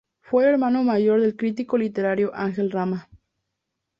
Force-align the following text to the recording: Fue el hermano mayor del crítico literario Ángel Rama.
Fue 0.21 0.45
el 0.45 0.49
hermano 0.53 0.83
mayor 0.83 1.21
del 1.21 1.35
crítico 1.35 1.77
literario 1.77 2.31
Ángel 2.33 2.71
Rama. 2.71 3.07